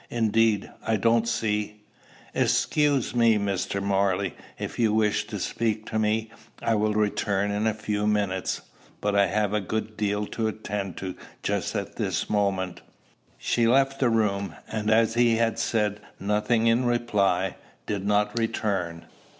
[0.09, 1.83] Indeed, I don't see"
[2.33, 3.83] "Excuse me, Mr.
[3.83, 4.33] Morley.
[4.57, 8.61] If you wish to speak to me, I will return in a few minutes;
[8.99, 12.81] but I have a good deal to attend to just at this moment."
[13.37, 19.05] She left the room; and, as he had said nothing in reply, did not return.